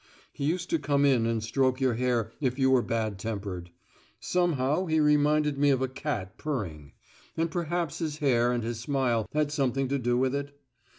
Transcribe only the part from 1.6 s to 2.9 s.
your hair if you were